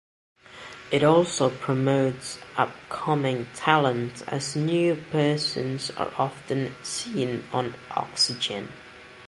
[0.91, 8.69] It also promotes upcoming talent as new persons are often seen on Oxygene.